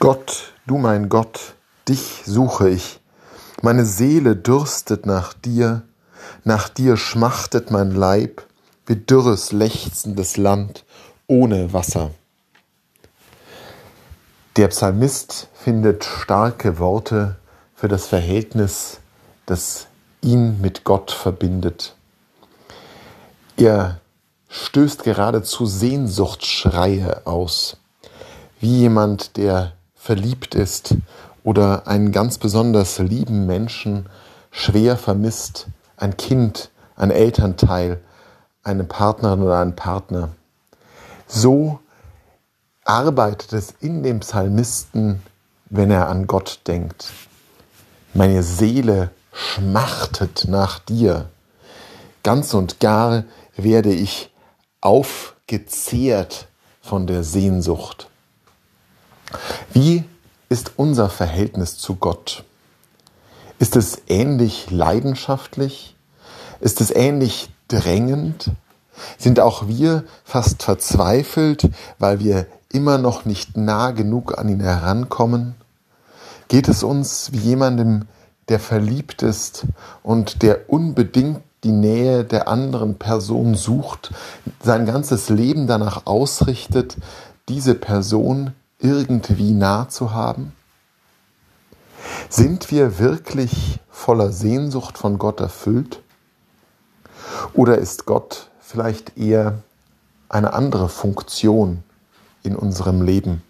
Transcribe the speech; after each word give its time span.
Gott, 0.00 0.52
du 0.64 0.78
mein 0.78 1.08
Gott, 1.08 1.54
dich 1.88 2.22
suche 2.24 2.68
ich. 2.70 3.00
Meine 3.62 3.84
Seele 3.84 4.36
dürstet 4.36 5.06
nach 5.06 5.32
dir, 5.32 5.82
nach 6.44 6.68
dir 6.68 6.96
schmachtet 6.96 7.72
mein 7.72 7.90
Leib, 7.90 8.46
wie 8.86 8.94
dürres, 8.94 9.50
lechzendes 9.50 10.36
Land 10.36 10.84
ohne 11.26 11.72
Wasser. 11.72 12.12
Der 14.56 14.68
Psalmist 14.68 15.48
findet 15.52 16.04
starke 16.04 16.78
Worte 16.78 17.34
für 17.74 17.88
das 17.88 18.06
Verhältnis, 18.06 19.00
das 19.46 19.88
ihn 20.20 20.60
mit 20.60 20.84
Gott 20.84 21.10
verbindet. 21.10 21.96
Er 23.56 24.00
stößt 24.48 25.02
geradezu 25.02 25.66
Sehnsuchtsschreie 25.66 27.26
aus, 27.26 27.78
wie 28.60 28.78
jemand, 28.78 29.36
der 29.36 29.72
verliebt 30.08 30.54
ist 30.54 30.94
oder 31.44 31.86
einen 31.86 32.12
ganz 32.12 32.38
besonders 32.38 32.98
lieben 32.98 33.44
Menschen 33.44 34.06
schwer 34.50 34.96
vermisst, 34.96 35.66
ein 35.98 36.16
Kind, 36.16 36.70
ein 36.96 37.10
Elternteil, 37.10 38.00
eine 38.62 38.84
Partnerin 38.84 39.42
oder 39.42 39.58
einen 39.58 39.76
Partner. 39.76 40.30
So 41.26 41.80
arbeitet 42.86 43.52
es 43.52 43.74
in 43.80 44.02
dem 44.02 44.20
Psalmisten, 44.20 45.22
wenn 45.66 45.90
er 45.90 46.08
an 46.08 46.26
Gott 46.26 46.60
denkt. 46.66 47.12
Meine 48.14 48.42
Seele 48.42 49.10
schmachtet 49.34 50.46
nach 50.48 50.78
dir. 50.78 51.28
Ganz 52.22 52.54
und 52.54 52.80
gar 52.80 53.24
werde 53.56 53.92
ich 53.92 54.30
aufgezehrt 54.80 56.48
von 56.80 57.06
der 57.06 57.24
Sehnsucht. 57.24 58.08
Wie 59.72 60.04
ist 60.48 60.72
unser 60.76 61.10
Verhältnis 61.10 61.78
zu 61.78 61.96
Gott? 61.96 62.44
Ist 63.58 63.76
es 63.76 64.02
ähnlich 64.08 64.70
leidenschaftlich? 64.70 65.96
Ist 66.60 66.80
es 66.80 66.90
ähnlich 66.90 67.50
drängend? 67.68 68.50
Sind 69.18 69.40
auch 69.40 69.68
wir 69.68 70.04
fast 70.24 70.62
verzweifelt, 70.62 71.70
weil 71.98 72.20
wir 72.20 72.46
immer 72.72 72.98
noch 72.98 73.24
nicht 73.24 73.56
nah 73.56 73.90
genug 73.90 74.38
an 74.38 74.48
ihn 74.48 74.60
herankommen? 74.60 75.54
Geht 76.48 76.68
es 76.68 76.82
uns 76.82 77.32
wie 77.32 77.38
jemandem, 77.38 78.06
der 78.48 78.58
verliebt 78.58 79.22
ist 79.22 79.66
und 80.02 80.42
der 80.42 80.70
unbedingt 80.70 81.40
die 81.64 81.72
Nähe 81.72 82.24
der 82.24 82.48
anderen 82.48 82.98
Person 82.98 83.54
sucht, 83.54 84.12
sein 84.62 84.86
ganzes 84.86 85.28
Leben 85.28 85.66
danach 85.66 86.06
ausrichtet, 86.06 86.96
diese 87.48 87.74
Person 87.74 88.52
irgendwie 88.78 89.52
nah 89.52 89.88
zu 89.88 90.12
haben? 90.12 90.52
Sind 92.28 92.70
wir 92.70 92.98
wirklich 92.98 93.80
voller 93.90 94.30
Sehnsucht 94.30 94.98
von 94.98 95.18
Gott 95.18 95.40
erfüllt? 95.40 96.02
Oder 97.54 97.78
ist 97.78 98.06
Gott 98.06 98.50
vielleicht 98.60 99.16
eher 99.16 99.62
eine 100.28 100.52
andere 100.52 100.88
Funktion 100.88 101.82
in 102.42 102.54
unserem 102.54 103.02
Leben? 103.02 103.42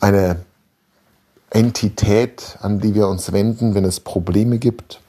Eine 0.00 0.44
Entität, 1.50 2.56
an 2.60 2.80
die 2.80 2.94
wir 2.94 3.08
uns 3.08 3.32
wenden, 3.32 3.74
wenn 3.74 3.84
es 3.84 4.00
Probleme 4.00 4.58
gibt? 4.58 5.00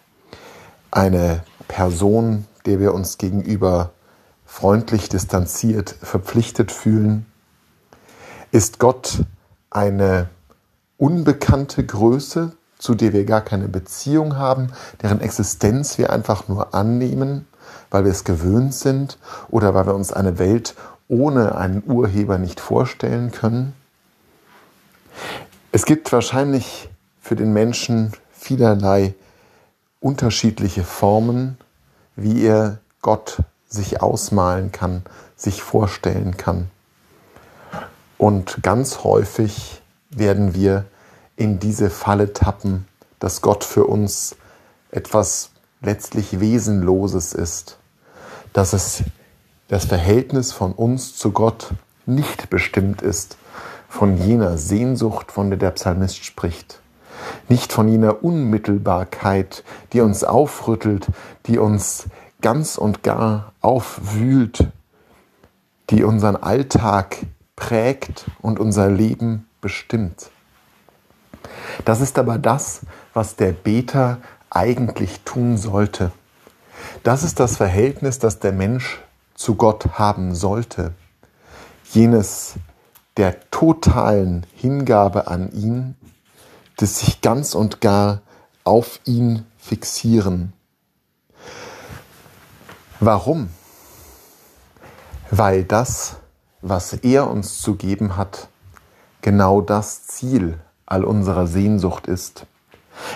Eine 0.92 1.44
Person, 1.68 2.46
der 2.66 2.80
wir 2.80 2.94
uns 2.94 3.18
gegenüber 3.18 3.92
freundlich 4.46 5.08
distanziert 5.08 5.96
verpflichtet 6.02 6.72
fühlen? 6.72 7.26
Ist 8.52 8.80
Gott 8.80 9.24
eine 9.70 10.28
unbekannte 10.98 11.86
Größe, 11.86 12.52
zu 12.78 12.96
der 12.96 13.14
wir 13.14 13.24
gar 13.24 13.40
keine 13.40 13.70
Beziehung 13.70 14.36
haben, 14.36 14.74
deren 15.02 15.22
Existenz 15.22 15.98
wir 15.98 16.12
einfach 16.12 16.50
nur 16.50 16.74
annehmen, 16.74 17.48
weil 17.92 18.04
wir 18.04 18.12
es 18.12 18.26
gewöhnt 18.26 18.74
sind 18.74 19.18
oder 19.50 19.74
weil 19.74 19.86
wir 19.86 19.96
uns 19.96 20.12
eine 20.12 20.38
Welt 20.38 20.76
ohne 21.08 21.56
einen 21.56 21.82
Urheber 21.86 22.38
nicht 22.38 22.60
vorstellen 22.60 23.32
können? 23.32 23.74
Es 25.72 25.86
gibt 25.86 26.12
wahrscheinlich 26.12 26.90
für 27.22 27.38
den 27.38 27.54
Menschen 27.54 28.12
vielerlei 28.34 29.14
unterschiedliche 30.02 30.84
Formen, 30.84 31.58
wie 32.18 32.44
er 32.44 32.80
Gott 33.02 33.38
sich 33.70 34.02
ausmalen 34.02 34.74
kann, 34.74 35.04
sich 35.38 35.64
vorstellen 35.64 36.36
kann. 36.36 36.70
Und 38.22 38.62
ganz 38.62 39.04
häufig 39.04 39.82
werden 40.12 40.54
wir 40.54 40.86
in 41.38 41.58
diese 41.58 41.90
Falle 41.90 42.34
tappen, 42.34 42.88
dass 43.18 43.42
Gott 43.42 43.64
für 43.64 43.86
uns 43.86 44.36
etwas 44.92 45.50
letztlich 45.82 46.40
Wesenloses 46.40 47.34
ist, 47.34 47.80
dass 48.54 48.74
es 48.74 49.02
das 49.70 49.86
Verhältnis 49.86 50.52
von 50.52 50.74
uns 50.74 51.16
zu 51.16 51.32
Gott 51.32 51.70
nicht 52.06 52.52
bestimmt 52.52 53.02
ist 53.02 53.38
von 53.90 54.16
jener 54.18 54.60
Sehnsucht, 54.60 55.32
von 55.32 55.50
der 55.50 55.58
der 55.58 55.72
Psalmist 55.72 56.24
spricht, 56.24 56.80
nicht 57.50 57.74
von 57.74 57.88
jener 57.88 58.24
Unmittelbarkeit, 58.24 59.64
die 59.94 60.02
uns 60.02 60.24
aufrüttelt, 60.24 61.08
die 61.48 61.58
uns 61.58 62.06
ganz 62.40 62.78
und 62.78 63.02
gar 63.02 63.54
aufwühlt, 63.62 64.68
die 65.90 66.04
unseren 66.04 66.36
Alltag 66.36 67.18
prägt 67.62 68.26
und 68.42 68.60
unser 68.60 68.90
Leben 68.90 69.48
bestimmt. 69.62 70.32
Das 71.86 72.02
ist 72.02 72.18
aber 72.18 72.40
das, 72.40 72.82
was 73.14 73.36
der 73.36 73.52
Beter 73.52 74.18
eigentlich 74.50 75.22
tun 75.26 75.58
sollte. 75.58 76.12
Das 77.04 77.22
ist 77.24 77.40
das 77.40 77.58
Verhältnis, 77.58 78.18
das 78.18 78.40
der 78.40 78.52
Mensch 78.52 79.00
zu 79.36 79.54
Gott 79.56 80.00
haben 80.00 80.34
sollte. 80.34 80.96
Jenes 81.92 82.56
der 83.16 83.40
totalen 83.52 84.48
Hingabe 84.56 85.28
an 85.28 85.52
ihn, 85.52 85.96
des 86.80 87.00
sich 87.00 87.22
ganz 87.22 87.54
und 87.54 87.80
gar 87.80 88.22
auf 88.64 89.00
ihn 89.06 89.46
fixieren. 89.60 90.54
Warum? 93.00 93.52
Weil 95.30 95.64
das 95.64 96.21
was 96.62 96.94
er 96.94 97.30
uns 97.30 97.62
zu 97.62 97.76
geben 97.76 98.18
hat, 98.18 98.48
genau 99.22 99.62
das 99.62 100.06
Ziel 100.06 100.60
all 100.86 101.04
unserer 101.04 101.48
Sehnsucht 101.48 102.08
ist. 102.08 102.46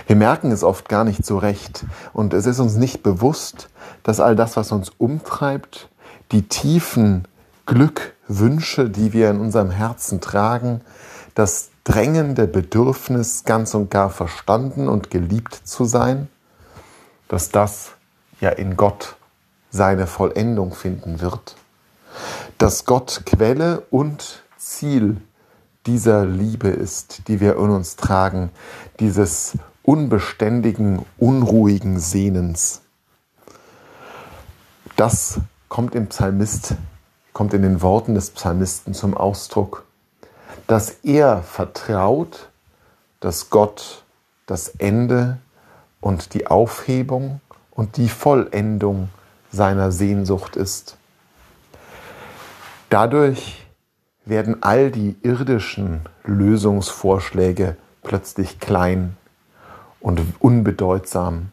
Wir 0.07 0.15
merken 0.15 0.51
es 0.51 0.63
oft 0.63 0.89
gar 0.89 1.03
nicht 1.03 1.25
so 1.25 1.37
recht 1.37 1.85
und 2.13 2.33
es 2.33 2.45
ist 2.45 2.59
uns 2.59 2.75
nicht 2.75 3.03
bewusst, 3.03 3.69
dass 4.03 4.19
all 4.19 4.35
das, 4.35 4.57
was 4.57 4.71
uns 4.71 4.91
umtreibt, 4.97 5.89
die 6.31 6.47
tiefen 6.47 7.27
Glückwünsche, 7.65 8.89
die 8.89 9.13
wir 9.13 9.29
in 9.29 9.39
unserem 9.39 9.71
Herzen 9.71 10.21
tragen, 10.21 10.81
das 11.35 11.69
drängende 11.83 12.47
Bedürfnis, 12.47 13.43
ganz 13.43 13.75
und 13.75 13.91
gar 13.91 14.09
verstanden 14.09 14.87
und 14.87 15.11
geliebt 15.11 15.53
zu 15.53 15.85
sein, 15.85 16.29
dass 17.27 17.49
das 17.49 17.91
ja 18.39 18.49
in 18.49 18.77
Gott 18.77 19.17
seine 19.69 20.07
Vollendung 20.07 20.73
finden 20.73 21.19
wird 21.19 21.55
dass 22.57 22.85
Gott 22.85 23.23
Quelle 23.25 23.81
und 23.89 24.43
Ziel 24.57 25.21
dieser 25.85 26.25
Liebe 26.25 26.69
ist, 26.69 27.27
die 27.27 27.39
wir 27.39 27.57
in 27.57 27.69
uns 27.69 27.95
tragen, 27.95 28.49
dieses 28.99 29.57
unbeständigen, 29.83 31.05
unruhigen 31.17 31.99
Sehnens. 31.99 32.81
Das 34.95 35.39
kommt 35.69 35.93
im 35.93 36.07
Psalmist, 36.07 36.75
kommt 37.33 37.53
in 37.53 37.61
den 37.61 37.81
Worten 37.81 38.15
des 38.15 38.31
Psalmisten 38.31 38.93
zum 38.93 39.15
Ausdruck, 39.15 39.83
dass 40.67 40.89
er 41.03 41.43
vertraut, 41.43 42.49
dass 43.19 43.49
Gott 43.49 44.03
das 44.45 44.69
Ende 44.69 45.37
und 46.01 46.33
die 46.33 46.47
Aufhebung 46.47 47.41
und 47.71 47.97
die 47.97 48.09
Vollendung 48.09 49.09
seiner 49.51 49.91
Sehnsucht 49.91 50.55
ist. 50.55 50.97
Dadurch 52.89 53.65
werden 54.25 54.61
all 54.61 54.91
die 54.91 55.15
irdischen 55.21 56.01
Lösungsvorschläge 56.23 57.77
plötzlich 58.03 58.59
klein 58.59 59.17
und 59.99 60.21
unbedeutsam. 60.39 61.51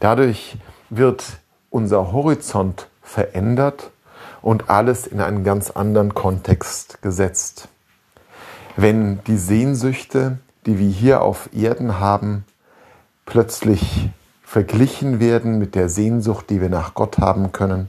Dadurch 0.00 0.56
wird 0.90 1.24
unser 1.70 2.12
Horizont 2.12 2.88
verändert 3.02 3.90
und 4.42 4.70
alles 4.70 5.06
in 5.06 5.20
einen 5.20 5.44
ganz 5.44 5.70
anderen 5.70 6.14
Kontext 6.14 7.02
gesetzt. 7.02 7.68
Wenn 8.76 9.22
die 9.24 9.36
Sehnsüchte, 9.36 10.38
die 10.66 10.78
wir 10.78 10.88
hier 10.88 11.22
auf 11.22 11.50
Erden 11.52 11.98
haben, 11.98 12.44
plötzlich 13.26 14.10
verglichen 14.42 15.20
werden 15.20 15.58
mit 15.58 15.74
der 15.74 15.88
Sehnsucht, 15.88 16.48
die 16.50 16.60
wir 16.60 16.70
nach 16.70 16.94
Gott 16.94 17.18
haben 17.18 17.52
können, 17.52 17.88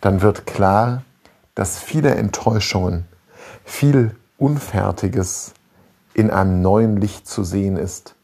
dann 0.00 0.20
wird 0.20 0.46
klar, 0.46 1.02
dass 1.54 1.78
viele 1.78 2.14
Enttäuschungen, 2.14 3.06
viel 3.64 4.14
Unfertiges 4.38 5.52
in 6.14 6.30
einem 6.30 6.62
neuen 6.62 6.96
Licht 6.96 7.26
zu 7.26 7.44
sehen 7.44 7.76
ist, 7.76 8.14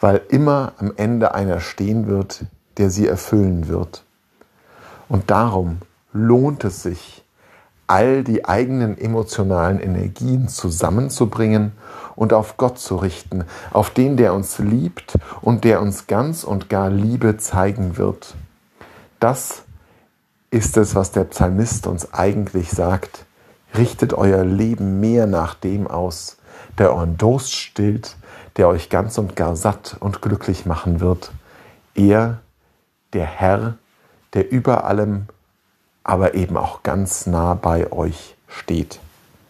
weil 0.00 0.22
immer 0.28 0.72
am 0.78 0.92
Ende 0.96 1.34
einer 1.34 1.60
stehen 1.60 2.06
wird, 2.06 2.44
der 2.78 2.90
sie 2.90 3.06
erfüllen 3.06 3.68
wird. 3.68 4.04
Und 5.08 5.30
darum 5.30 5.78
lohnt 6.12 6.64
es 6.64 6.82
sich, 6.82 7.24
all 7.86 8.22
die 8.22 8.44
eigenen 8.44 8.96
emotionalen 8.96 9.80
Energien 9.80 10.46
zusammenzubringen 10.46 11.72
und 12.14 12.32
auf 12.32 12.56
Gott 12.56 12.78
zu 12.78 12.96
richten, 12.96 13.44
auf 13.72 13.90
den, 13.90 14.16
der 14.16 14.32
uns 14.32 14.60
liebt 14.60 15.18
und 15.40 15.64
der 15.64 15.82
uns 15.82 16.06
ganz 16.06 16.44
und 16.44 16.68
gar 16.68 16.88
Liebe 16.88 17.36
zeigen 17.36 17.96
wird. 17.96 18.36
Das 19.18 19.64
ist 20.50 20.76
es, 20.76 20.94
was 20.94 21.12
der 21.12 21.24
Psalmist 21.24 21.86
uns 21.86 22.12
eigentlich 22.12 22.70
sagt. 22.70 23.26
Richtet 23.76 24.14
euer 24.14 24.44
Leben 24.44 25.00
mehr 25.00 25.26
nach 25.26 25.54
dem 25.54 25.86
aus, 25.86 26.38
der 26.78 26.92
euren 26.92 27.16
Durst 27.16 27.54
stillt, 27.54 28.16
der 28.56 28.68
euch 28.68 28.88
ganz 28.88 29.16
und 29.18 29.36
gar 29.36 29.54
satt 29.54 29.96
und 30.00 30.22
glücklich 30.22 30.66
machen 30.66 31.00
wird. 31.00 31.30
Er, 31.94 32.38
der 33.12 33.26
Herr, 33.26 33.78
der 34.34 34.50
über 34.50 34.84
allem 34.84 35.26
aber 36.02 36.34
eben 36.34 36.56
auch 36.56 36.82
ganz 36.82 37.26
nah 37.26 37.54
bei 37.54 37.92
euch 37.92 38.36
steht. 38.48 38.98